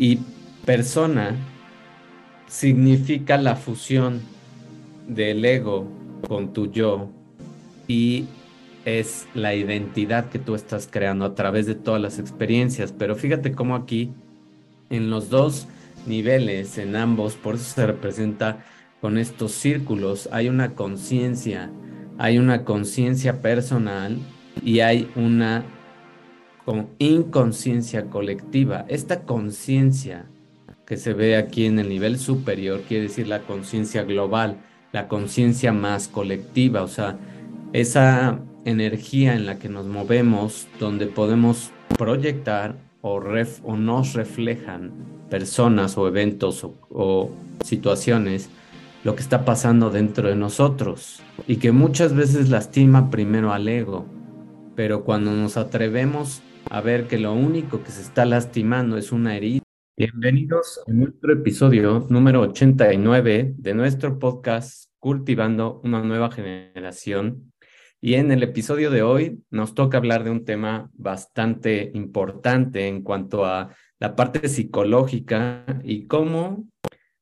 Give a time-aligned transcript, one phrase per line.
[0.00, 0.18] Y
[0.64, 1.36] persona
[2.48, 4.22] significa la fusión
[5.06, 5.86] del ego
[6.26, 7.10] con tu yo
[7.86, 8.24] y
[8.86, 12.92] es la identidad que tú estás creando a través de todas las experiencias.
[12.92, 14.10] Pero fíjate cómo aquí,
[14.88, 15.68] en los dos
[16.06, 18.64] niveles, en ambos, por eso se representa
[19.02, 21.70] con estos círculos, hay una conciencia,
[22.16, 24.16] hay una conciencia personal
[24.64, 25.62] y hay una
[26.98, 28.84] inconsciencia colectiva.
[28.88, 30.26] Esta conciencia
[30.86, 34.58] que se ve aquí en el nivel superior quiere decir la conciencia global,
[34.92, 37.16] la conciencia más colectiva, o sea,
[37.72, 43.20] esa energía en la que nos movemos, donde podemos proyectar o,
[43.62, 44.92] o nos reflejan
[45.30, 47.30] personas o eventos o
[47.64, 48.50] situaciones
[49.04, 54.04] lo que está pasando dentro de nosotros y que muchas veces lastima primero al ego,
[54.74, 59.36] pero cuando nos atrevemos a ver que lo único que se está lastimando es una
[59.36, 59.62] herida.
[59.96, 67.52] Bienvenidos a nuestro episodio número 89 de nuestro podcast Cultivando una nueva generación.
[68.00, 73.02] Y en el episodio de hoy nos toca hablar de un tema bastante importante en
[73.02, 76.66] cuanto a la parte psicológica y cómo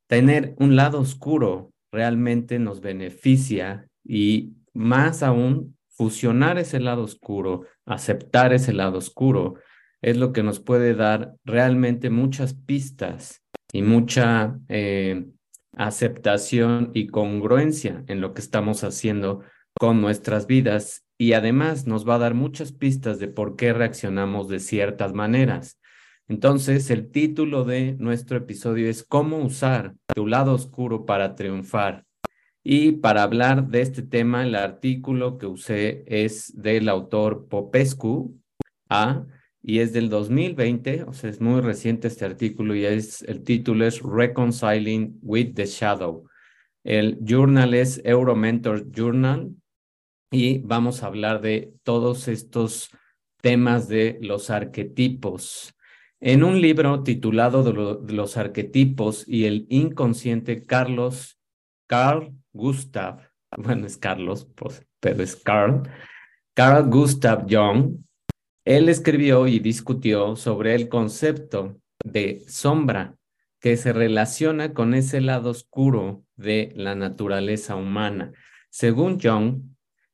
[0.06, 8.52] tener un lado oscuro realmente nos beneficia y más aún fusionar ese lado oscuro, aceptar
[8.52, 9.54] ese lado oscuro,
[10.00, 15.26] es lo que nos puede dar realmente muchas pistas y mucha eh,
[15.76, 19.42] aceptación y congruencia en lo que estamos haciendo
[19.78, 24.48] con nuestras vidas y además nos va a dar muchas pistas de por qué reaccionamos
[24.48, 25.78] de ciertas maneras.
[26.28, 32.07] Entonces, el título de nuestro episodio es ¿Cómo usar tu lado oscuro para triunfar?
[32.70, 38.38] Y para hablar de este tema, el artículo que usé es del autor Popescu
[38.90, 39.24] A
[39.62, 43.86] y es del 2020, o sea, es muy reciente este artículo y es el título
[43.86, 46.28] es Reconciling with the Shadow.
[46.84, 49.50] El journal es Euromentor Journal
[50.30, 52.90] y vamos a hablar de todos estos
[53.40, 55.74] temas de los arquetipos
[56.20, 61.37] en un libro titulado de, los arquetipos y el inconsciente, Carlos,
[61.88, 65.82] Carl Gustav, bueno, es Carlos, pues, pero es Carl,
[66.54, 67.96] Carl Gustav Jung,
[68.64, 73.16] él escribió y discutió sobre el concepto de sombra
[73.60, 78.32] que se relaciona con ese lado oscuro de la naturaleza humana.
[78.70, 79.62] Según Jung,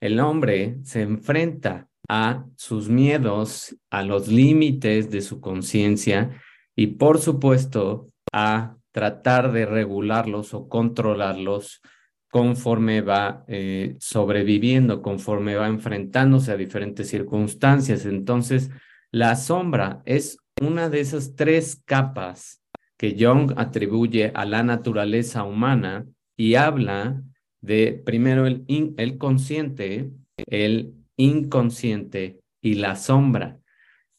[0.01, 6.41] el hombre se enfrenta a sus miedos, a los límites de su conciencia
[6.77, 11.83] y por supuesto a tratar de regularlos o controlarlos
[12.31, 18.07] conforme va eh, sobreviviendo, conforme va enfrentándose a diferentes circunstancias.
[18.07, 18.71] Entonces,
[19.11, 22.63] la sombra es una de esas tres capas
[22.97, 26.07] que Jung atribuye a la naturaleza humana
[26.37, 27.21] y habla
[27.61, 30.11] de primero el, el consciente,
[30.47, 33.59] el inconsciente y la sombra.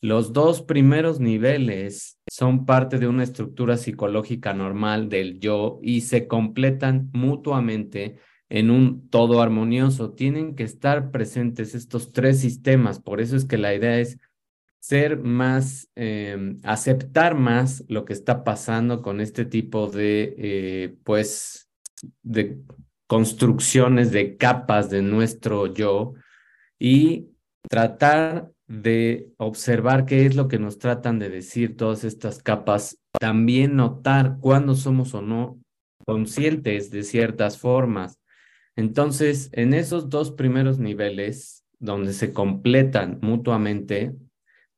[0.01, 6.27] Los dos primeros niveles son parte de una estructura psicológica normal del yo y se
[6.27, 8.17] completan mutuamente
[8.49, 10.11] en un todo armonioso.
[10.11, 12.99] Tienen que estar presentes estos tres sistemas.
[12.99, 14.19] Por eso es que la idea es
[14.81, 21.69] ser más, em, aceptar más lo que está pasando con este tipo de, eh, pues,
[22.21, 22.59] de
[23.07, 26.15] construcciones, de capas de nuestro yo
[26.77, 27.29] y
[27.69, 33.75] tratar de observar qué es lo que nos tratan de decir todas estas capas, también
[33.75, 35.59] notar cuándo somos o no
[36.05, 38.19] conscientes de ciertas formas.
[38.75, 44.13] Entonces, en esos dos primeros niveles, donde se completan mutuamente,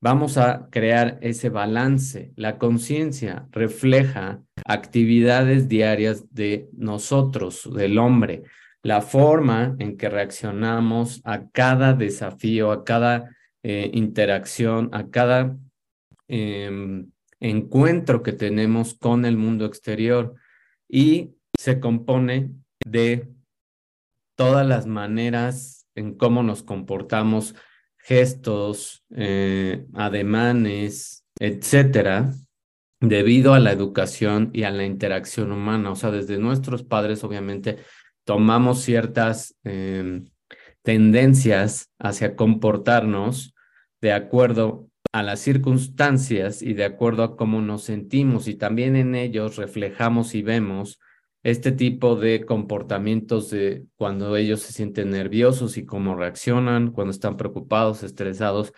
[0.01, 2.31] vamos a crear ese balance.
[2.35, 8.43] La conciencia refleja actividades diarias de nosotros, del hombre
[8.87, 15.57] la forma en que reaccionamos a cada desafío, a cada eh, interacción, a cada
[16.27, 20.35] em, encuentro que tenemos con el mundo exterior
[20.89, 22.51] y se compone
[22.85, 23.27] de
[24.35, 27.55] todas las maneras en cómo nos comportamos,
[27.97, 32.31] gestos, eh, ademanes, etcétera,
[32.99, 35.91] debido a la educación y a la interacción humana.
[35.91, 37.77] O sea, desde nuestros padres, obviamente,
[38.23, 40.25] tomamos ciertas em,
[40.87, 43.53] tendencias hacia comportarnos
[43.99, 49.13] de acuerdo a las circunstancias y de acuerdo a cómo nos sentimos y también en
[49.13, 50.97] ellos reflejamos y vemos
[51.43, 57.35] este tipo de comportamientos de cuando ellos se sienten nerviosos y cómo reaccionan, cuando están
[57.35, 58.71] preocupados, estresados.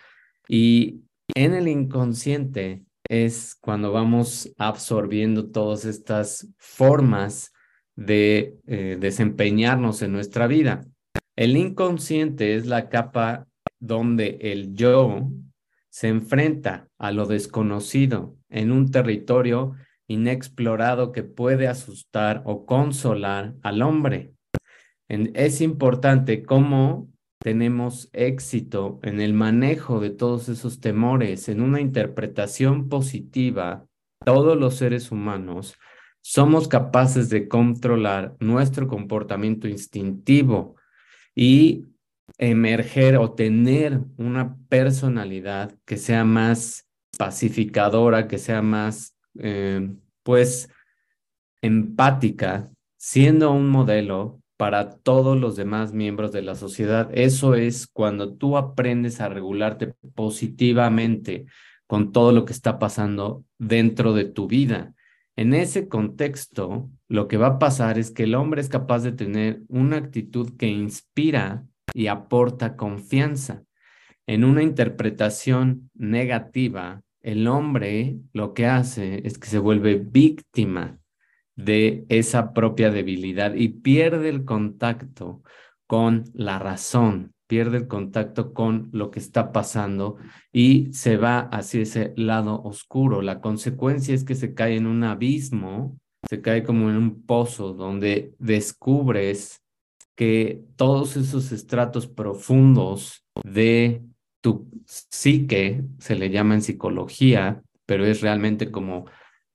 [0.48, 1.02] Y
[1.36, 7.52] en el inconsciente es cuando vamos absorbiendo todas estas formas
[7.94, 10.89] de eh, desempeñarnos en nuestra vida.
[11.40, 13.46] El inconsciente es la capa
[13.78, 15.30] donde el yo
[15.88, 19.72] se enfrenta a lo desconocido en un territorio
[20.06, 24.34] inexplorado que puede asustar o consolar al hombre.
[25.08, 27.08] es importante cómo
[27.38, 33.86] tenemos éxito en el manejo de todos esos temores, en una interpretación positiva,
[34.26, 35.78] todos los seres humanos
[36.20, 40.76] somos capaces de controlar nuestro comportamiento instintivo
[41.34, 41.86] y
[42.38, 46.86] emerger o tener una personalidad que sea más
[47.18, 50.68] pacificadora, que sea más, eh, pues,
[51.62, 57.10] empática, siendo un modelo para todos los demás miembros de la sociedad.
[57.12, 61.46] Eso es cuando tú aprendes a regularte positivamente
[61.86, 64.94] con todo lo que está pasando dentro de tu vida.
[65.36, 69.12] En ese contexto, lo que va a pasar es que el hombre es capaz de
[69.12, 73.62] tener una actitud que inspira y aporta confianza.
[74.26, 80.98] En una interpretación negativa, el hombre lo que hace es que se vuelve víctima
[81.56, 85.42] de esa propia debilidad y pierde el contacto
[85.86, 90.18] con la razón, pierde el contacto con lo que está pasando
[90.52, 93.22] y se va hacia ese lado oscuro.
[93.22, 95.98] La consecuencia es que se cae en un abismo,
[96.28, 99.64] se cae como en un pozo donde descubres
[100.14, 104.04] que todos esos estratos profundos de
[104.40, 109.06] tu psique, se le llama en psicología, pero es realmente como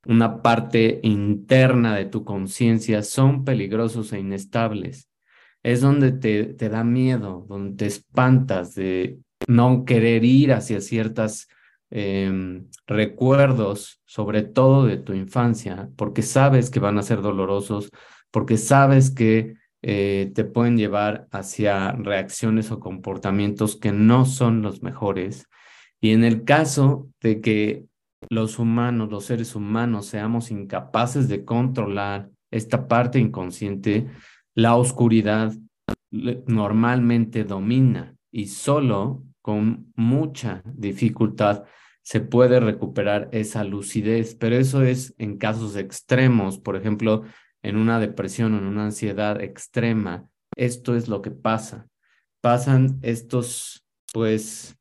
[0.05, 5.07] una parte interna de tu conciencia, son peligrosos e inestables.
[5.65, 9.17] Es donde te, te da miedo, donde te espantas de
[9.47, 11.47] no querer ir hacia ciertos
[11.89, 17.89] em, recuerdos, sobre todo de tu infancia, porque sabes que van a ser dolorosos,
[18.29, 24.83] porque sabes que eh, te pueden llevar hacia reacciones o comportamientos que no son los
[24.83, 25.47] mejores.
[25.99, 27.85] Y en el caso de que
[28.29, 34.07] los humanos, los seres humanos, seamos incapaces de controlar esta parte inconsciente,
[34.55, 35.53] la oscuridad
[36.11, 41.65] normalmente domina y solo con mucha dificultad
[42.01, 47.23] se puede recuperar esa lucidez, pero eso es en casos extremos, por ejemplo,
[47.63, 51.87] en una depresión o en una ansiedad extrema, esto es lo que pasa.
[52.41, 54.77] Pasan estos, pues,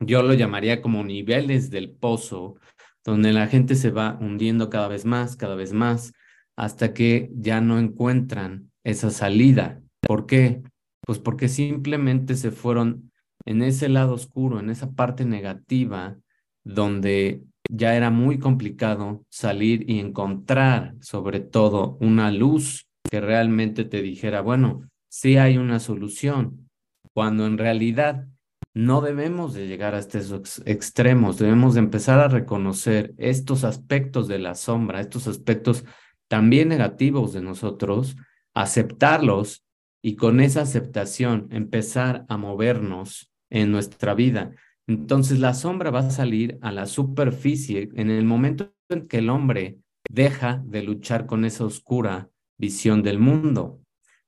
[0.00, 2.56] yo lo llamaría como niveles del pozo,
[3.04, 6.12] donde la gente se va hundiendo cada vez más, cada vez más,
[6.56, 9.80] hasta que ya no encuentran esa salida.
[10.00, 10.62] ¿Por qué?
[11.06, 13.10] Pues porque simplemente se fueron
[13.46, 16.16] en ese lado oscuro, en esa parte negativa,
[16.62, 24.02] donde ya era muy complicado salir y encontrar sobre todo una luz que realmente te
[24.02, 26.68] dijera, bueno, sí hay una solución,
[27.12, 28.26] cuando en realidad
[28.74, 34.40] no debemos de llegar hasta esos extremos, debemos de empezar a reconocer estos aspectos de
[34.40, 35.84] la sombra, estos aspectos
[36.28, 38.16] también negativos de nosotros,
[38.54, 39.64] aceptarlos
[40.02, 44.52] y con esa aceptación empezar a movernos en nuestra vida.
[44.86, 49.30] Entonces la sombra va a salir a la superficie en el momento en que el
[49.30, 49.78] hombre
[50.10, 52.28] deja de luchar con esa oscura
[52.58, 53.80] visión del mundo.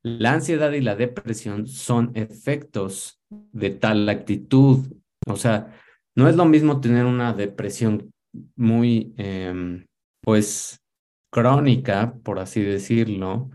[0.02, 4.86] La ansiedad y la depresión son efectos de tal actitud.
[5.26, 5.74] O sea,
[6.14, 8.12] no es lo mismo tener una depresión
[8.54, 9.84] muy, em,
[10.22, 10.80] pues,
[11.30, 13.50] crónica, por así decirlo,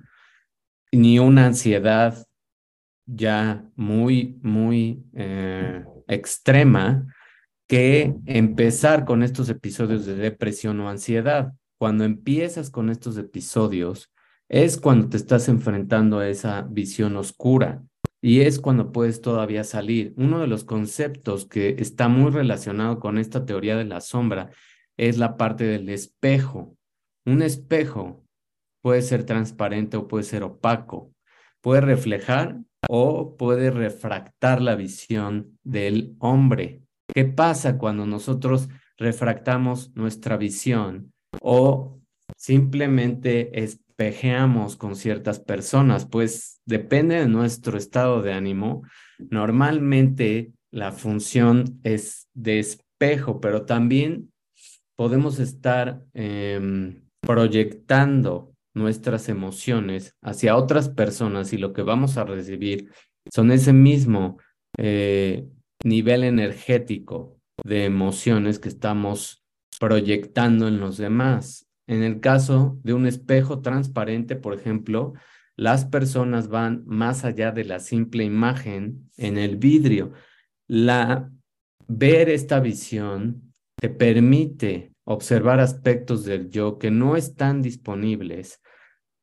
[0.91, 2.27] ni una ansiedad
[3.05, 7.07] ya muy, muy eh, extrema
[7.67, 11.53] que empezar con estos episodios de depresión o ansiedad.
[11.77, 14.11] Cuando empiezas con estos episodios,
[14.49, 17.83] es cuando te estás enfrentando a esa visión oscura
[18.21, 20.13] y es cuando puedes todavía salir.
[20.17, 24.51] Uno de los conceptos que está muy relacionado con esta teoría de la sombra
[24.97, 26.77] es la parte del espejo.
[27.25, 28.20] Un espejo
[28.81, 31.13] puede ser transparente o puede ser opaco.
[31.61, 32.57] Puede reflejar
[32.89, 36.81] o puede refractar la visión del hombre.
[37.13, 41.99] ¿Qué pasa cuando nosotros refractamos nuestra visión o
[42.35, 46.05] simplemente espejeamos con ciertas personas?
[46.05, 48.83] Pues depende de nuestro estado de ánimo.
[49.19, 54.31] Normalmente la función es de espejo, pero también
[54.95, 62.89] podemos estar em, proyectando nuestras emociones hacia otras personas y lo que vamos a recibir
[63.31, 64.37] son ese mismo
[64.77, 65.47] eh,
[65.83, 69.43] nivel energético de emociones que estamos
[69.79, 71.67] proyectando en los demás.
[71.87, 75.13] En el caso de un espejo transparente, por ejemplo,
[75.55, 80.13] las personas van más allá de la simple imagen en el vidrio.
[80.67, 81.29] La,
[81.87, 88.61] ver esta visión te permite observar aspectos del yo que no están disponibles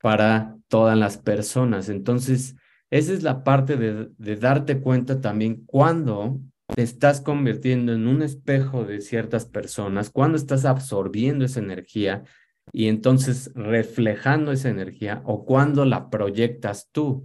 [0.01, 1.89] para todas las personas.
[1.89, 2.57] Entonces,
[2.91, 6.41] esa es la parte de, darte cuenta también cuando
[6.75, 12.25] te estás convirtiendo en un espejo de ciertas personas, cuando estás absorbiendo esa energía
[12.73, 17.25] y entonces reflejando esa energía o cuando la proyectas tú.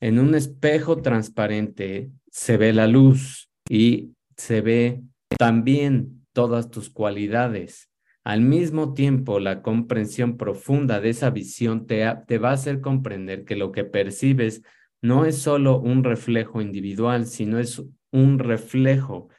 [0.00, 5.02] En un espejo transparente se ve la luz y se ve
[5.38, 7.89] también todas tus cualidades.
[8.30, 13.56] Al mismo tiempo, la comprensión profunda de esa visión te, va a hacer comprender que
[13.56, 14.62] lo que percibes
[15.02, 17.82] no es solo un reflejo individual, sino es
[18.12, 19.30] un reflejo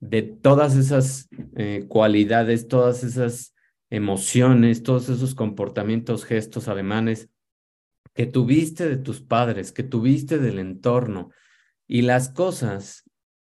[0.00, 3.54] de todas esas eh, cualidades, todas esas
[3.90, 7.28] emociones, todos esos comportamientos, gestos, ademanes
[8.14, 11.32] que tuviste de tus padres, que tuviste del entorno.
[11.86, 13.04] Y las cosas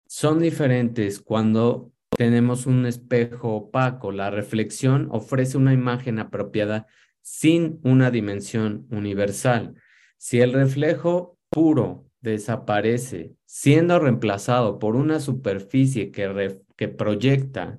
[0.07, 1.91] son diferentes cuando
[2.21, 4.13] tenemos un espejo opaco.
[4.13, 6.87] La reflexión ofrece una imagen apropiada
[7.23, 9.75] sin una dimensión universal.
[10.19, 17.79] Si el reflejo puro desaparece, siendo reemplazado por una superficie que, que proyecta,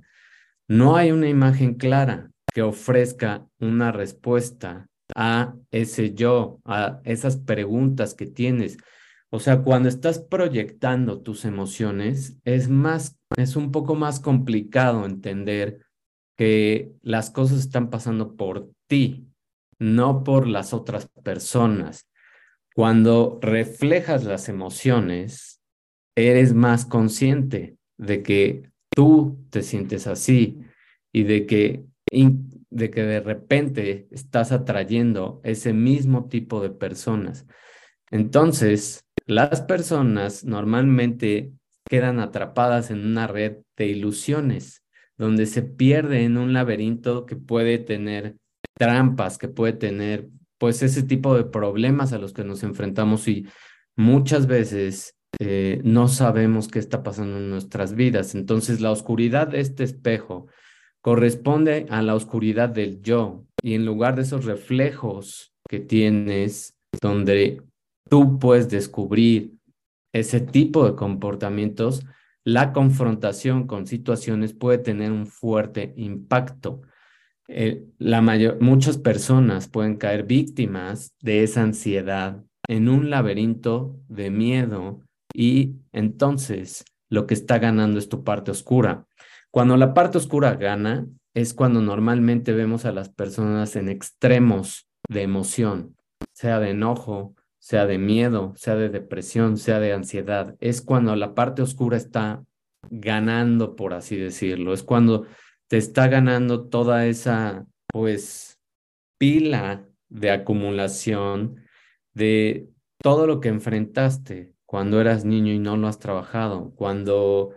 [0.67, 8.15] no hay una imagen clara que ofrezca una respuesta a ese yo, a esas preguntas
[8.15, 8.77] que tienes.
[9.33, 15.85] O sea, cuando estás proyectando tus emociones, es más, es un poco más complicado entender
[16.38, 19.29] que las cosas están pasando por ti,
[19.79, 22.09] no por las otras personas.
[22.75, 25.61] Cuando reflejas las emociones,
[26.15, 30.59] eres más consciente de que tú te sientes así
[31.13, 31.85] y de que
[32.69, 37.45] de que de repente estás atrayendo ese mismo tipo de personas.
[38.09, 41.53] Entonces, las personas normalmente
[41.89, 44.83] quedan atrapadas en una red de ilusiones,
[45.17, 48.35] donde se pierde en un laberinto que puede tener
[48.77, 53.47] trampas, que puede tener pues ese tipo de problemas a los que nos enfrentamos y
[53.95, 58.35] muchas veces eh, no sabemos qué está pasando en nuestras vidas.
[58.35, 60.47] Entonces la oscuridad de este espejo
[61.00, 67.61] corresponde a la oscuridad del yo y en lugar de esos reflejos que tienes donde
[68.10, 69.53] tú puedes descubrir
[70.13, 72.05] ese tipo de comportamientos,
[72.43, 76.81] la confrontación con situaciones puede tener un fuerte impacto.
[77.48, 84.31] Eh, la mayor, muchas personas pueden caer víctimas de esa ansiedad en un laberinto de
[84.31, 85.01] miedo
[85.34, 89.05] y entonces lo que está ganando es tu parte oscura.
[89.51, 95.24] Cuando la parte oscura gana, es cuando normalmente vemos a las personas en extremos de
[95.24, 95.96] emoción,
[96.34, 100.55] sea de enojo, sea de miedo, sea de depresión, sea de ansiedad.
[100.59, 102.43] Es cuando la parte oscura está
[102.89, 104.73] ganando, por así decirlo.
[104.73, 105.27] Es cuando
[105.67, 108.59] te está ganando toda esa, pues,
[109.19, 111.61] pila de acumulación
[112.13, 117.53] de todo lo que enfrentaste cuando eras niño y no lo has trabajado, cuando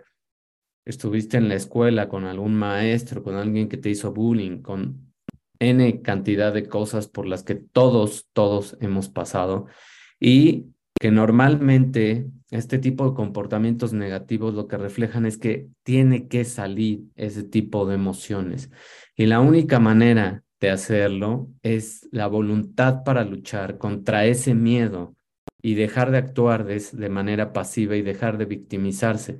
[0.84, 5.14] estuviste en la escuela con algún maestro, con alguien que te hizo bullying, con
[5.58, 9.66] N cantidad de cosas por las que todos, todos hemos pasado
[10.20, 10.66] y
[11.00, 17.02] que normalmente este tipo de comportamientos negativos lo que reflejan es que tiene que salir
[17.16, 18.70] ese tipo de emociones.
[19.16, 25.14] Y la única manera de hacerlo es la voluntad para luchar contra ese miedo
[25.60, 29.38] y dejar de actuar de, de manera pasiva y dejar de victimizarse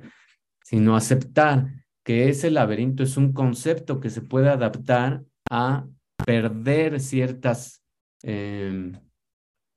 [0.65, 5.85] sino aceptar que ese laberinto es un concepto que se puede adaptar a
[6.25, 7.83] perder ciertas
[8.23, 8.93] em,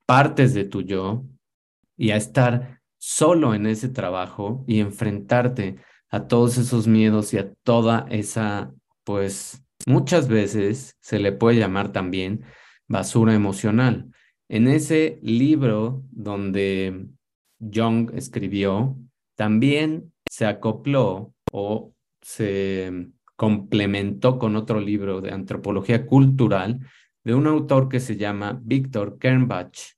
[0.08, 1.26] partes de tu yo
[1.94, 5.76] y a estar solo en ese trabajo y enfrentarte
[6.08, 8.72] a todos esos miedos y a toda esa,
[9.04, 12.42] pues muchas veces se le puede llamar también
[12.86, 14.10] basura emocional.
[14.48, 17.08] En ese libro donde
[17.60, 18.96] Jung escribió,
[19.34, 26.80] también se acopló o se complementó con otro libro de antropología cultural
[27.24, 29.97] de un autor que se llama Víctor Kernbach.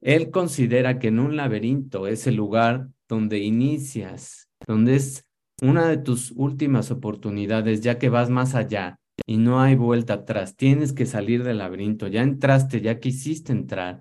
[0.00, 5.26] Él considera que en un laberinto es el lugar donde inicias, donde es
[5.62, 10.56] una de tus últimas oportunidades, ya que vas más allá y no hay vuelta atrás.
[10.56, 14.00] Tienes que salir del laberinto, ya entraste, ya quisiste entrar.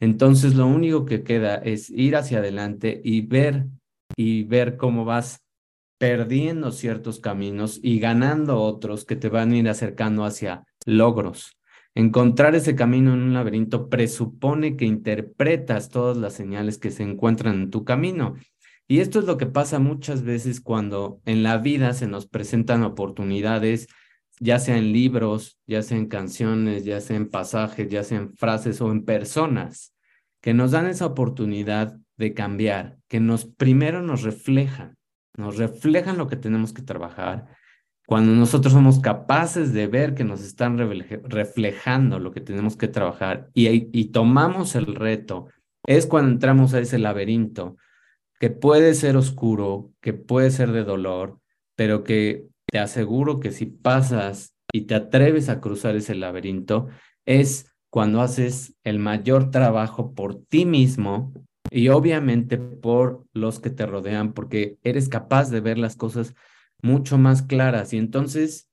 [0.00, 3.66] Entonces lo único que queda es ir hacia adelante y ver
[4.16, 5.42] y ver cómo vas
[5.98, 11.57] perdiendo ciertos caminos y ganando otros que te van a ir acercando hacia logros.
[11.98, 17.56] Encontrar ese camino en un laberinto presupone que interpretas todas las señales que se encuentran
[17.56, 18.36] en tu camino.
[18.86, 22.84] Y esto es lo que pasa muchas veces cuando en la vida se nos presentan
[22.84, 23.88] oportunidades,
[24.38, 28.36] ya sea en libros, ya sea en canciones, ya sea en pasajes, ya sea en
[28.36, 29.92] frases o en personas,
[30.40, 34.96] que nos dan esa oportunidad de cambiar, que nos primero nos reflejan,
[35.36, 37.48] nos reflejan lo que tenemos que trabajar
[38.08, 43.50] cuando nosotros somos capaces de ver que nos están reflejando lo que tenemos que trabajar
[43.52, 45.48] y, y tomamos el reto,
[45.86, 47.76] es cuando entramos a ese laberinto
[48.40, 51.38] que puede ser oscuro, que puede ser de dolor,
[51.76, 56.88] pero que te aseguro que si pasas y te atreves a cruzar ese laberinto,
[57.26, 61.34] es cuando haces el mayor trabajo por ti mismo
[61.70, 66.34] y obviamente por los que te rodean, porque eres capaz de ver las cosas
[66.82, 68.68] mucho más claras y entonces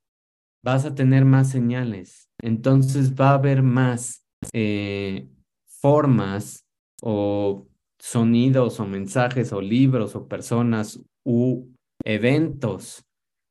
[0.64, 5.28] vas a tener más señales, entonces va a haber más eh,
[5.66, 6.66] formas
[7.02, 7.68] o
[8.00, 11.68] sonidos o mensajes o libros o personas u
[12.04, 13.06] eventos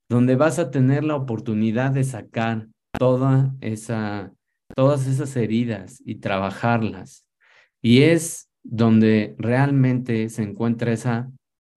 [0.09, 2.69] donde vas a tener la oportunidad de sacar
[2.99, 4.33] toda esa,
[4.77, 7.29] todas esas heridas y trabajarlas.
[7.83, 11.31] Y es donde realmente se encuentra esa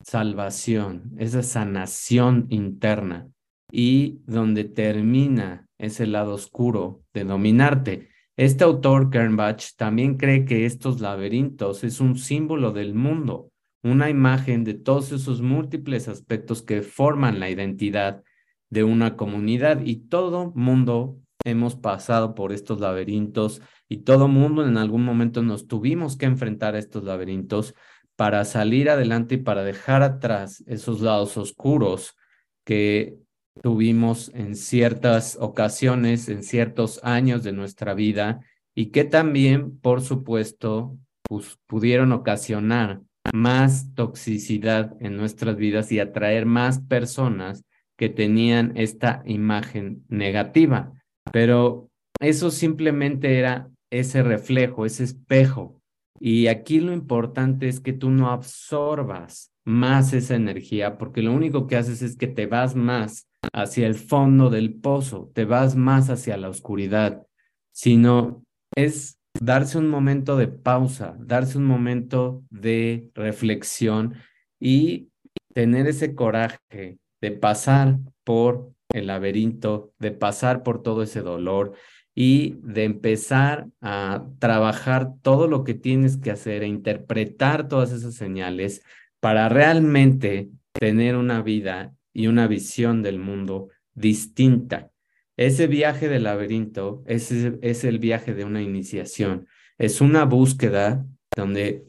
[0.04, 3.30] salvación, esa sanación interna
[3.72, 8.10] y donde termina ese lado oscuro de dominarte.
[8.36, 13.52] Este autor, Kernbach, también cree que estos laberintos es un símbolo del mundo,
[13.84, 18.24] una imagen de todos esos múltiples aspectos que forman la identidad
[18.70, 24.78] de una comunidad y todo mundo hemos pasado por estos laberintos y todo mundo en
[24.78, 27.74] algún momento nos tuvimos que enfrentar a estos laberintos
[28.18, 32.18] para salir adelante y para dejar atrás esos lados oscuros
[32.66, 33.16] que
[33.62, 38.42] tuvimos en ciertas ocasiones, en ciertos años de nuestra vida
[38.76, 40.98] y que también, por supuesto,
[41.30, 43.02] pues, pudieron ocasionar
[43.34, 47.64] más toxicidad en nuestras vidas y atraer más personas
[47.98, 50.92] que tenían esta imagen negativa.
[51.32, 51.90] Pero
[52.20, 55.78] eso simplemente era ese reflejo, ese espejo
[56.20, 61.68] y aquí lo importante es que tú no absorbas más esa energía, porque lo único
[61.68, 66.10] que haces es que te vas más hacia el fondo del pozo, te vas más
[66.10, 67.26] hacia la oscuridad,
[67.74, 68.44] sino
[68.76, 74.16] es darse un momento de pausa, darse un momento de reflexión
[74.60, 75.10] y
[75.54, 81.74] tener ese coraje de pasar por el laberinto, de pasar por todo ese dolor
[82.20, 88.16] y de empezar a trabajar todo lo que tienes que hacer e interpretar todas esas
[88.16, 88.82] señales
[89.20, 94.90] para realmente tener una vida y una visión del mundo distinta.
[95.36, 99.46] Ese viaje del laberinto es, es el viaje de una iniciación,
[99.78, 101.86] es una búsqueda donde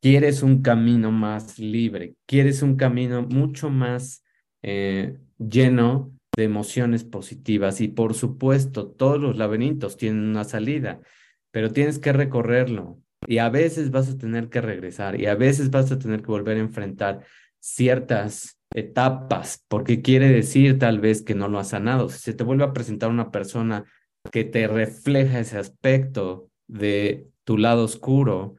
[0.00, 4.24] quieres un camino más libre, quieres un camino mucho más
[4.62, 11.00] eh, lleno de emociones positivas y por supuesto todos los laberintos tienen una salida,
[11.50, 15.70] pero tienes que recorrerlo y a veces vas a tener que regresar y a veces
[15.70, 17.24] vas a tener que volver a enfrentar
[17.58, 22.08] ciertas etapas porque quiere decir tal vez que no lo has sanado.
[22.08, 23.84] Si se te vuelve a presentar una persona
[24.30, 28.54] que te refleja ese aspecto de tu lado oscuro,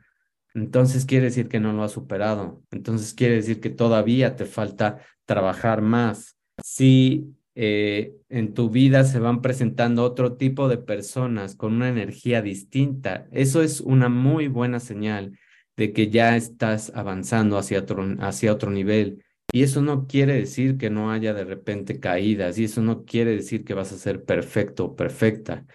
[0.53, 2.61] entonces quiere decir que no lo has superado.
[2.71, 6.35] Entonces quiere decir que todavía te falta trabajar más.
[6.61, 12.41] Si eh, en tu vida se van presentando otro tipo de personas con una energía
[12.41, 13.27] distinta.
[13.33, 15.37] Eso es una muy buena señal
[15.75, 19.25] de que ya estás avanzando hacia otro, hacia otro nivel.
[19.51, 23.35] Y eso no quiere decir que no haya de repente caídas y eso no quiere
[23.35, 25.65] decir que vas a ser perfecto o perfecta.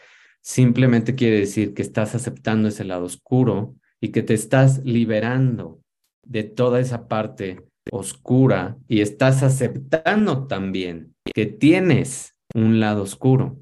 [0.40, 5.82] Simplemente quiere decir que estás aceptando ese lado oscuro y que te estás liberando
[6.22, 13.58] de toda esa parte oscura y estás aceptando también que tienes un lado oscuro.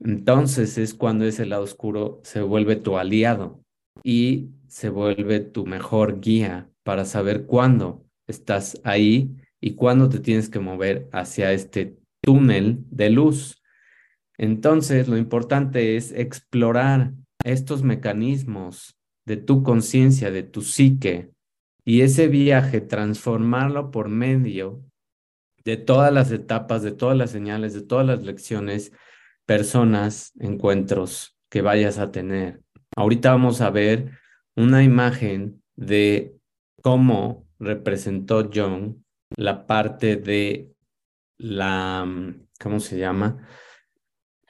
[0.00, 3.62] Entonces es cuando ese lado oscuro se vuelve tu aliado
[4.02, 10.48] y se vuelve tu mejor guía para saber cuándo estás ahí y cuándo te tienes
[10.48, 13.62] que mover hacia este túnel de luz.
[14.38, 17.12] Entonces lo importante es explorar
[17.44, 21.30] estos mecanismos de tu conciencia, de tu psique,
[21.84, 24.84] y ese viaje transformarlo por medio
[25.64, 28.92] de todas las etapas, de todas las señales, de todas las lecciones,
[29.46, 32.60] personas, encuentros que vayas a tener.
[32.96, 34.18] Ahorita vamos a ver
[34.56, 36.36] una imagen de
[36.82, 39.04] cómo representó John
[39.36, 40.72] la parte de
[41.38, 43.46] la, mm, ¿cómo se llama?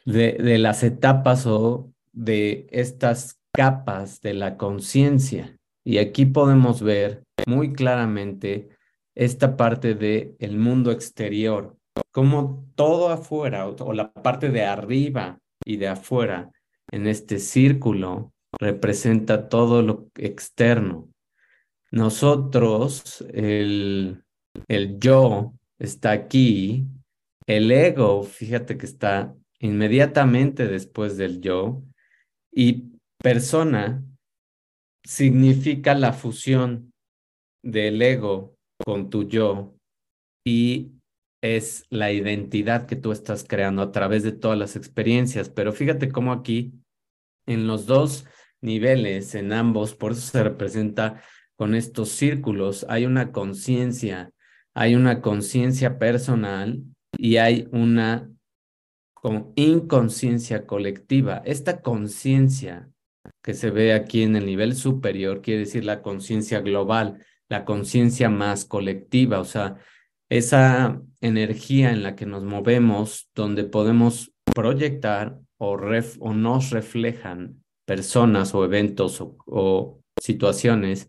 [0.05, 5.57] De, de las etapas o de estas capas de la conciencia.
[5.85, 8.70] Y aquí podemos ver muy claramente
[9.14, 11.77] esta parte del el mundo exterior,
[12.11, 16.51] como todo afuera o la parte de arriba y de afuera
[16.90, 21.09] en este círculo representa todo lo externo.
[21.90, 24.25] Nosotros, el,
[24.68, 26.87] el yo está aquí,
[27.46, 31.83] el ego, fíjate que está inmediatamente después del yo,
[32.51, 34.03] y persona
[35.05, 36.92] significa la fusión
[37.62, 39.75] del ego con tu yo
[40.45, 40.92] y
[41.42, 45.49] es la identidad que tú estás creando a través de todas las experiencias.
[45.51, 46.73] Pero fíjate cómo aquí,
[47.47, 48.27] en los dos
[48.61, 51.23] niveles, en ambos, por eso se representa
[51.57, 54.31] con estos círculos, hay una conciencia,
[54.75, 56.83] hay una conciencia personal
[57.18, 58.29] y hay una
[59.14, 61.42] con inconsciencia colectiva.
[61.45, 62.88] Esta conciencia
[63.45, 68.31] que se ve aquí en el nivel superior quiere decir la conciencia global, la conciencia
[68.31, 69.76] más colectiva, o sea,
[70.31, 75.78] esa energía en la que nos movemos, donde podemos proyectar o,
[76.20, 81.09] o nos reflejan personas o eventos o, situaciones,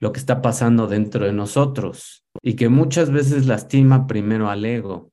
[0.00, 5.10] lo que está pasando dentro de nosotros y que muchas veces lastima primero al ego,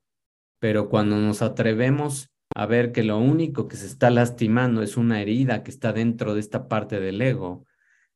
[0.60, 5.20] pero cuando nos atrevemos a ver que lo único que se está lastimando es una
[5.20, 7.64] herida que está dentro de esta parte del ego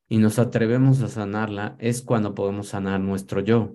[0.08, 3.74] y nos atrevemos a sanarla, es cuando podemos sanar nuestro yo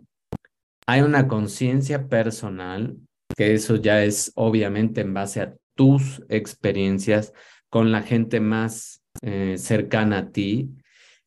[0.89, 2.98] hay una conciencia personal,
[3.38, 7.32] que eso ya es obviamente en base a tus experiencias
[7.70, 10.72] con la gente más eh, cercana a ti.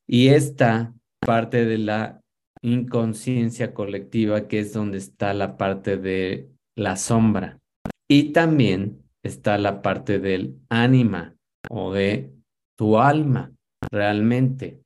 [0.05, 2.21] Y esta parte de la
[2.61, 7.61] inconsciencia colectiva, que es donde está la parte de la sombra.
[8.09, 11.37] Y también está la parte del ánima
[11.71, 12.33] o de
[12.77, 13.53] tu alma,
[13.93, 14.81] realmente.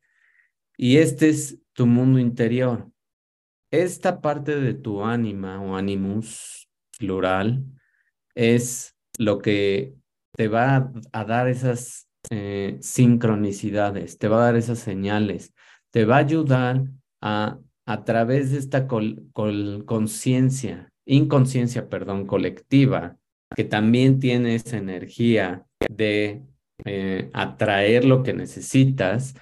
[0.77, 2.91] Y este es tu mundo interior.
[3.71, 7.65] Esta parte de tu ánima o animus plural
[8.35, 9.95] es lo que
[10.37, 15.55] te va a dar esas eh, sincronicidades, te va a dar esas señales,
[15.91, 16.85] te va a ayudar
[17.21, 23.17] a, a través de esta conciencia, inconsciencia, perdón, colectiva,
[23.55, 26.43] que también tiene esa energía de
[26.85, 29.35] eh, atraer lo que necesitas,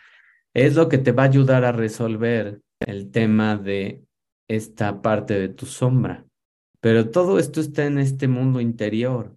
[0.55, 4.05] es lo que te va a ayudar a resolver el tema de
[4.49, 6.25] esta parte de tu sombra.
[6.81, 9.37] Pero todo esto está en este mundo interior.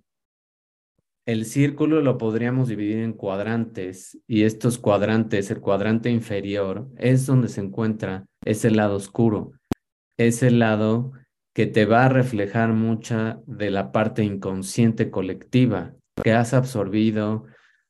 [1.25, 7.49] El círculo lo podríamos dividir en cuadrantes y estos cuadrantes, el cuadrante inferior, es donde
[7.49, 9.51] se encuentra ese lado oscuro,
[10.17, 11.12] ese lado
[11.53, 17.45] que te va a reflejar mucha de la parte inconsciente colectiva que has absorbido,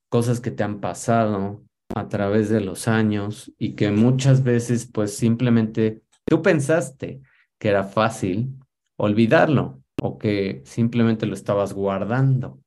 [0.09, 5.15] cosas que te han pasado a través de los años y que muchas veces pues
[5.15, 7.21] simplemente Tú pensaste
[7.57, 8.59] que era fácil
[8.97, 12.59] olvidarlo o que simplemente lo estabas guardando.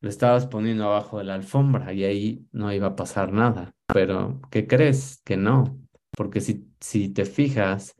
[0.00, 3.72] Lo estabas poniendo abajo de la alfombra y ahí no iba a pasar nada.
[3.86, 5.22] Pero, ¿qué crees?
[5.24, 5.78] Que no.
[6.14, 7.96] Porque si, si te fijas,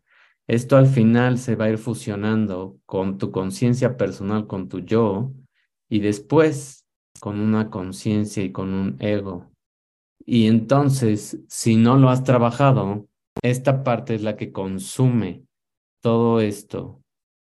[0.46, 5.32] esto al final se va a ir fusionando con tu conciencia personal, con tu yo,
[5.88, 6.84] y después
[7.20, 9.50] con una conciencia y con un ego.
[10.30, 13.08] Y entonces, si no lo has trabajado,
[13.42, 15.44] esta parte es la que consume
[16.02, 17.00] todo esto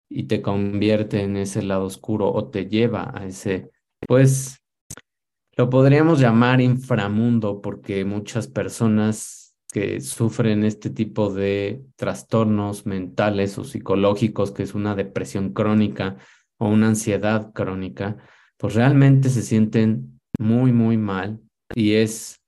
[0.08, 3.70] y te convierte en ese lado oscuro o te lleva a ese,
[4.08, 4.62] pues,
[5.58, 13.64] lo podríamos llamar inframundo porque muchas personas que sufren este tipo de trastornos mentales o
[13.64, 16.16] psicológicos, que es una depresión crónica
[16.56, 18.16] o una ansiedad crónica,
[18.56, 21.42] pues realmente se sienten muy, muy mal
[21.74, 22.39] y es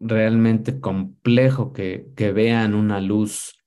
[0.00, 3.58] realmente complejo que, que vean una luz,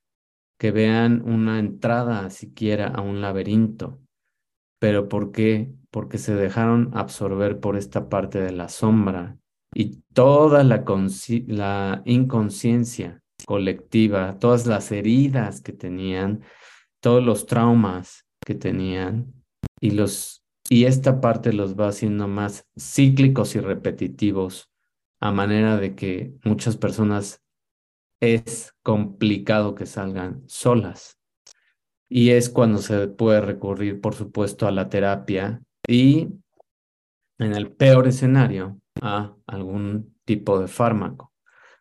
[0.57, 3.99] que vean una entrada siquiera a un laberinto.
[4.79, 5.71] Pero ¿por qué?
[5.91, 9.37] Porque se dejaron absorber por esta parte de la sombra
[9.73, 10.83] y toda la,
[11.47, 16.41] la inconsciencia colectiva, todas las heridas que tenían,
[16.99, 19.33] todos los traumas que tenían
[19.79, 24.70] y los y esta parte los va haciendo más cíclicos y repetitivos
[25.21, 27.41] a manera de que muchas personas
[28.19, 31.17] es complicado que salgan solas.
[32.09, 36.27] Y es cuando se puede recurrir, por supuesto, a la terapia y,
[37.37, 41.31] en el peor escenario, a algún tipo de fármaco.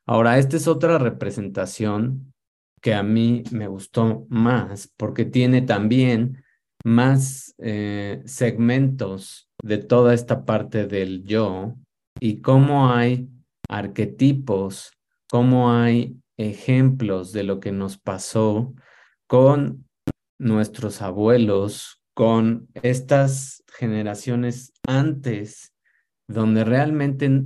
[0.07, 2.33] Ahora, esta es otra representación
[2.81, 6.45] que a mí me gustó más porque tiene también
[6.85, 11.75] más eh, segmentos de toda esta parte del yo
[12.19, 13.29] y cómo hay
[13.69, 14.93] arquetipos,
[15.29, 18.75] cómo hay ejemplos de lo que nos pasó
[19.27, 19.87] con
[20.39, 25.75] nuestros abuelos, con estas generaciones antes,
[26.27, 27.45] donde realmente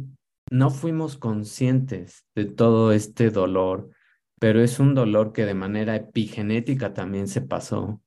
[0.50, 3.90] no fuimos conscientes de todo este dolor,
[4.38, 8.00] pero es un dolor que de manera epigenética también se pasó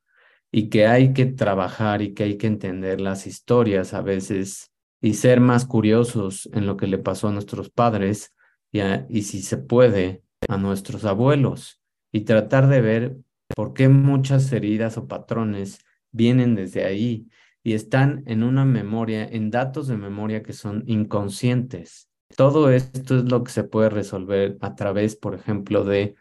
[0.51, 5.13] y que hay que trabajar y que hay que entender las historias a veces y
[5.13, 8.33] ser más curiosos en lo que le pasó a nuestros padres
[8.71, 11.81] y, y si se puede a nuestros abuelos
[12.11, 13.17] y tratar de ver
[13.55, 15.79] por qué muchas heridas o patrones
[16.11, 17.27] vienen desde ahí
[17.63, 22.09] y están en una memoria, en datos de memoria que son inconscientes.
[22.35, 26.15] Todo esto es lo que se puede resolver a través, por ejemplo, de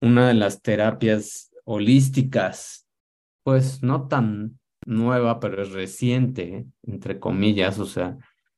[0.00, 2.86] una de las terapias holísticas,
[3.42, 8.16] pues no tan nueva, pero es reciente, entre comillas, o sea,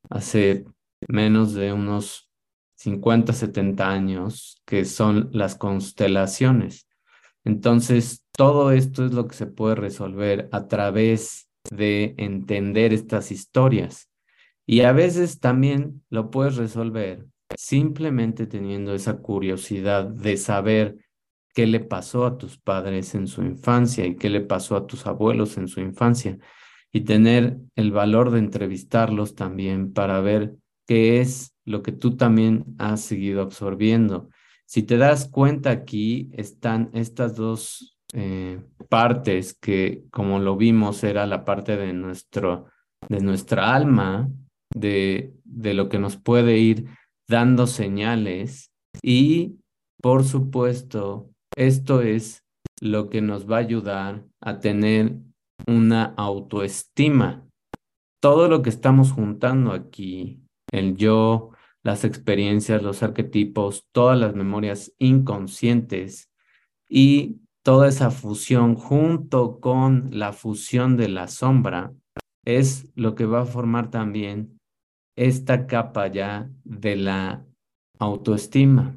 [0.09, 0.65] hace
[1.09, 2.31] menos de unos
[2.77, 6.89] 50, 70 años, que son las constelaciones.
[7.45, 14.09] Entonces, todo esto es lo que se puede resolver a través de entender estas historias.
[14.67, 20.99] Y a veces también lo puedes resolver simplemente teniendo esa curiosidad de saber
[21.59, 25.09] qué le pasó a tus padres en su infancia y qué le pasó a tus
[25.09, 26.39] abuelos en su infancia
[26.93, 30.55] y tener el valor de entrevistarlos también para ver
[30.87, 34.29] qué es lo que tú también has seguido absorbiendo.
[34.67, 41.27] Si te das cuenta aquí están estas dos eh, partes que como lo vimos era
[41.27, 42.67] la parte de nuestro
[43.09, 44.31] de nuestra alma
[44.73, 46.85] de, de lo que nos puede ir
[47.29, 48.71] dando señales
[49.03, 49.57] y
[50.01, 52.45] por supuesto esto es
[52.81, 55.17] lo que nos va a ayudar a tener
[55.67, 57.45] una autoestima.
[58.23, 60.41] Todo lo que estamos juntando aquí,
[60.71, 61.51] el yo,
[61.83, 66.31] las experiencias, los arquetipos, todas las memorias inconscientes
[66.89, 71.93] y toda esa fusión junto con la fusión de la sombra
[72.45, 74.61] es lo que va a formar también
[75.17, 77.45] esta capa ya de la
[77.99, 78.97] autoestima.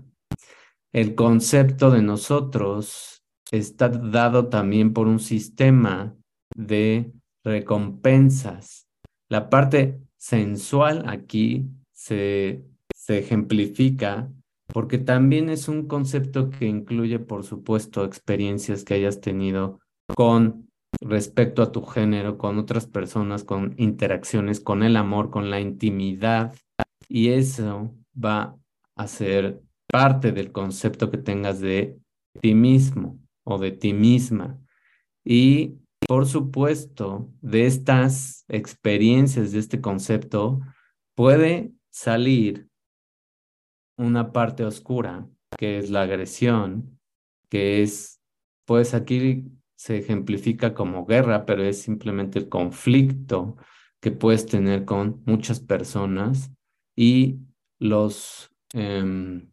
[0.93, 6.15] El concepto de nosotros está dado también por un sistema
[6.55, 7.11] de
[7.43, 8.87] recompensas.
[9.29, 14.29] La parte sensual aquí se, se ejemplifica
[14.67, 19.79] porque también es un concepto que incluye, por supuesto, experiencias que hayas tenido
[20.13, 20.69] con
[21.01, 26.53] respecto a tu género, con otras personas, con interacciones, con el amor, con la intimidad.
[27.07, 28.57] Y eso va
[28.95, 31.99] a ser parte del concepto que tengas de
[32.41, 34.59] ti mismo o de ti misma.
[35.23, 35.77] Y
[36.07, 40.59] por supuesto, de estas experiencias, de este concepto,
[41.15, 42.67] puede salir
[43.97, 45.27] una parte oscura,
[45.57, 46.99] que es la agresión,
[47.49, 48.21] que es,
[48.65, 53.57] pues aquí se ejemplifica como guerra, pero es simplemente el conflicto
[53.99, 56.51] que puedes tener con muchas personas
[56.95, 57.39] y
[57.79, 59.51] los em,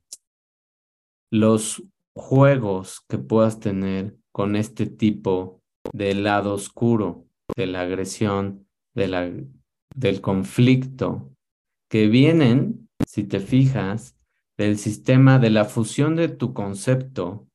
[1.31, 1.83] los
[2.15, 5.63] juegos que puedas tener con este tipo
[5.93, 11.33] de lado oscuro, de la agresión, del conflicto,
[11.89, 14.17] que vienen, si te fijas,
[14.57, 17.49] del sistema de la fusión de tu concepto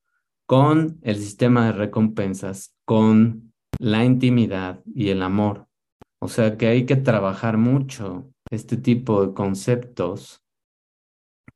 [0.47, 5.67] con el sistema de recompensas, con la intimidad y el amor.
[6.19, 10.41] O sea que hay que trabajar mucho este tipo de conceptos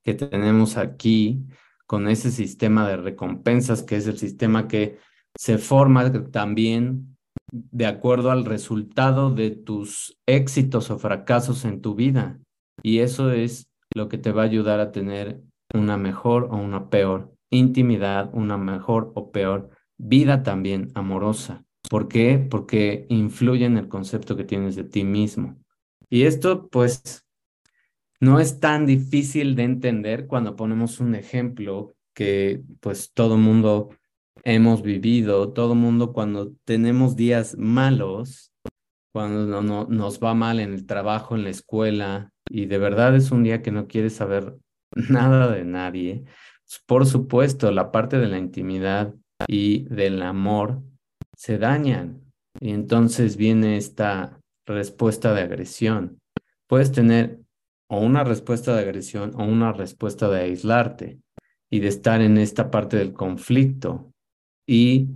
[0.03, 1.45] que tenemos aquí
[1.87, 4.99] con ese sistema de recompensas, que es el sistema que
[5.37, 7.17] se forma también
[7.51, 12.39] de acuerdo al resultado de tus éxitos o fracasos en tu vida.
[12.83, 15.41] Y eso es lo que te va a ayudar a tener
[15.73, 21.63] una mejor o una peor intimidad, una mejor o peor vida también amorosa.
[21.89, 22.37] ¿Por qué?
[22.37, 25.57] Porque influye en el concepto que tienes de ti mismo.
[26.09, 27.25] Y esto, pues,
[28.19, 33.89] no es tan difícil de entender cuando ponemos un ejemplo que pues todo mundo
[34.43, 38.51] hemos vivido, todo mundo cuando tenemos días malos,
[39.13, 43.31] cuando no, nos va mal en el trabajo, en la escuela, y de verdad es
[43.31, 44.55] un día que no quieres saber
[45.09, 46.25] nada de nadie,
[46.85, 49.13] por supuesto, la parte de la intimidad
[49.47, 50.81] y del amor
[51.35, 52.21] se dañan.
[52.59, 56.19] Y entonces viene esta respuesta de agresión.
[56.67, 57.39] Puedes tener
[57.87, 61.19] o una respuesta de agresión o una respuesta de aislarte
[61.69, 64.13] y de estar en esta parte del conflicto.
[64.65, 65.09] Y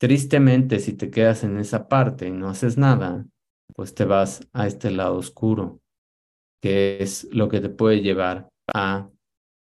[0.00, 3.26] Tristemente, si te quedas en esa parte y no haces nada,
[3.74, 5.82] pues te vas a este lado oscuro,
[6.62, 9.10] que es lo que te puede llevar a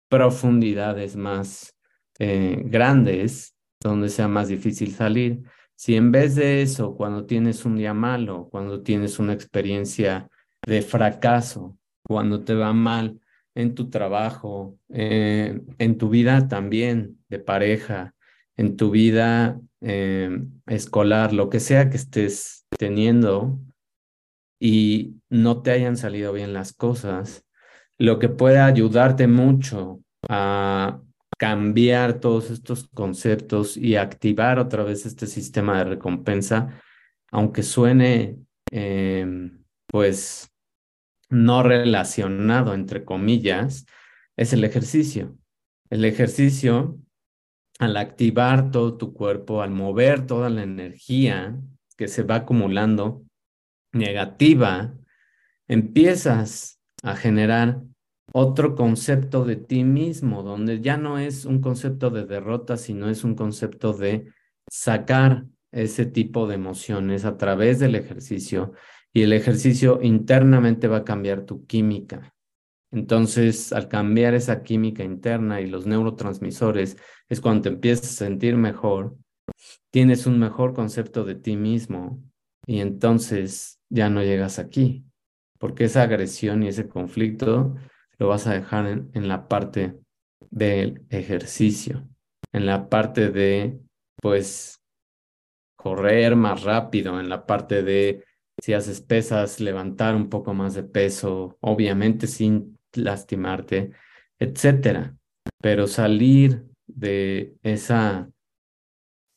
[0.07, 1.75] profundidades más
[2.19, 5.41] eh, grandes, donde sea más difícil salir.
[5.73, 10.29] Si en vez de eso, cuando tienes un día malo, cuando tienes una experiencia
[10.63, 13.19] de fracaso, cuando te va mal
[13.55, 18.15] en tu trabajo, eh, en tu vida también de pareja,
[18.57, 23.59] en tu vida eh, escolar, lo que sea que estés teniendo
[24.59, 27.45] y no te hayan salido bien las cosas,
[27.97, 31.01] lo que puede ayudarte mucho a
[31.37, 36.81] cambiar todos estos conceptos y activar otra vez este sistema de recompensa,
[37.31, 38.37] aunque suene
[38.71, 39.51] eh,
[39.87, 40.48] pues
[41.29, 43.85] no relacionado, entre comillas,
[44.35, 45.37] es el ejercicio.
[45.89, 46.97] El ejercicio,
[47.79, 51.57] al activar todo tu cuerpo, al mover toda la energía
[51.97, 53.23] que se va acumulando
[53.91, 54.93] negativa,
[55.67, 57.81] empiezas a generar
[58.31, 63.23] otro concepto de ti mismo, donde ya no es un concepto de derrota, sino es
[63.23, 64.31] un concepto de
[64.69, 68.73] sacar ese tipo de emociones a través del ejercicio
[69.13, 72.33] y el ejercicio internamente va a cambiar tu química.
[72.91, 78.55] Entonces, al cambiar esa química interna y los neurotransmisores, es cuando te empiezas a sentir
[78.55, 79.15] mejor,
[79.91, 82.23] tienes un mejor concepto de ti mismo
[82.65, 85.05] y entonces ya no llegas aquí,
[85.59, 87.75] porque esa agresión y ese conflicto
[88.17, 89.99] lo vas a dejar en, en la parte
[90.49, 92.07] del ejercicio,
[92.51, 93.79] en la parte de,
[94.21, 94.81] pues,
[95.75, 98.23] correr más rápido, en la parte de
[98.61, 103.91] si haces pesas, levantar un poco más de peso, obviamente sin lastimarte,
[104.39, 105.15] etcétera.
[105.61, 108.29] Pero salir de esa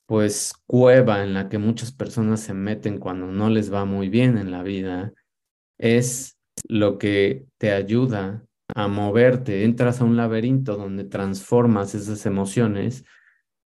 [0.06, 4.36] pues cueva en la que muchas personas se meten cuando no les va muy bien
[4.36, 5.12] en la vida
[5.78, 6.36] es
[6.68, 9.64] lo que te ayuda a moverte.
[9.64, 13.04] Entras a un laberinto donde transformas esas emociones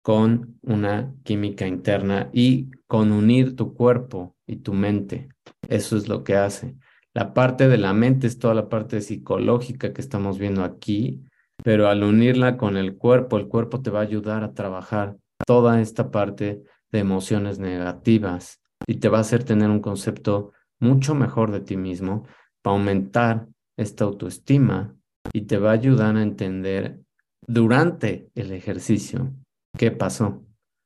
[0.03, 5.29] con una química interna y con unir tu cuerpo y tu mente.
[5.69, 6.77] Eso es lo que hace.
[7.13, 11.25] La parte de la mente es toda la parte psicológica que estamos viendo aquí,
[11.63, 15.81] pero al unirla con el cuerpo, el cuerpo te va a ayudar a trabajar toda
[15.81, 21.51] esta parte de emociones negativas y te va a hacer tener un concepto mucho mejor
[21.51, 22.27] de ti mismo,
[22.63, 24.95] para aumentar esta autoestima
[25.33, 27.01] y te va a ayudar a entender
[27.47, 29.33] durante el ejercicio
[29.77, 30.45] qué pasó,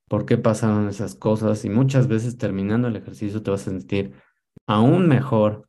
[0.08, 4.12] por qué pasaron esas cosas y muchas veces terminando el ejercicio te vas a sentir
[4.66, 5.68] aún mejor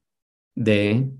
[0.56, 1.12] de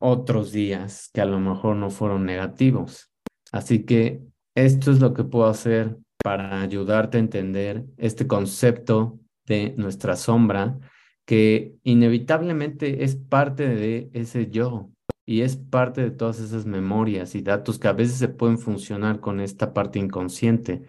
[0.00, 3.10] otros días que a lo mejor no fueron negativos.
[3.52, 4.22] Así que
[4.54, 10.78] esto es lo que puedo hacer para ayudarte a entender este concepto de nuestra sombra,
[11.26, 14.90] que inevitablemente es parte de ese yo
[15.26, 19.20] y es parte de todas esas memorias y datos que a veces se pueden funcionar
[19.20, 20.82] con esta parte inconsciente,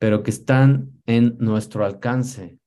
[0.00, 2.58] pero que están en nuestro alcance,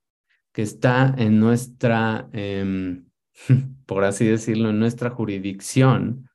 [0.52, 3.06] que está en nuestra, em,
[3.86, 6.30] por así decirlo, en nuestra jurisdicción,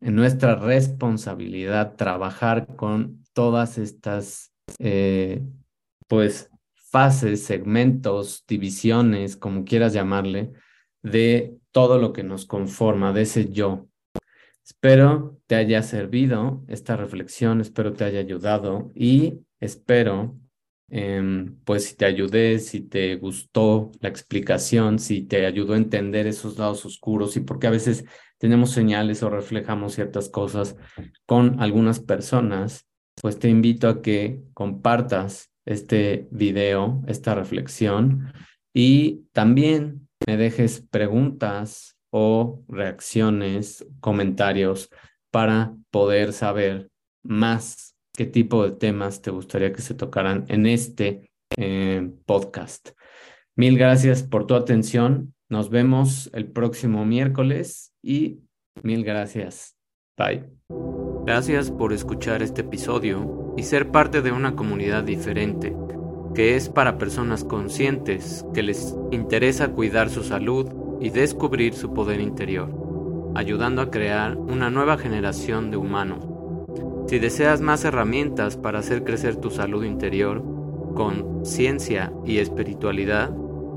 [0.00, 5.42] en nuestra responsabilidad trabajar con todas estas, eh,
[6.06, 10.52] pues, fases, segmentos, divisiones, como quieras llamarle,
[11.02, 13.88] de todo lo que nos conforma, de ese yo.
[14.64, 20.36] Espero te haya servido esta reflexión, espero te haya ayudado y espero
[20.92, 26.26] Em, pues si te ayudé, si te gustó la explicación, si te ayudó a entender
[26.26, 28.04] esos lados oscuros y porque a veces
[28.38, 30.76] tenemos señales o reflejamos ciertas cosas
[31.26, 32.88] con algunas personas,
[33.22, 38.32] pues te invito a que compartas este video, esta reflexión
[38.74, 44.90] y también me dejes preguntas o reacciones, comentarios
[45.30, 46.90] para poder saber
[47.22, 52.90] más qué tipo de temas te gustaría que se tocaran en este eh, podcast.
[53.56, 55.32] Mil gracias por tu atención.
[55.48, 58.40] Nos vemos el próximo miércoles y
[58.82, 59.74] mil gracias.
[60.18, 60.50] Bye.
[61.24, 65.74] Gracias por escuchar este episodio y ser parte de una comunidad diferente,
[66.34, 70.68] que es para personas conscientes que les interesa cuidar su salud
[71.00, 72.68] y descubrir su poder interior,
[73.34, 76.26] ayudando a crear una nueva generación de humanos
[77.10, 80.44] si deseas más herramientas para hacer crecer tu salud interior
[80.94, 83.32] con ciencia y espiritualidad,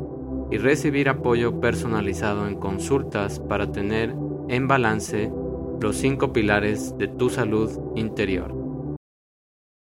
[0.52, 4.14] y recibir apoyo personalizado en consultas para tener
[4.48, 5.32] en balance
[5.80, 8.59] los cinco pilares de tu salud interior.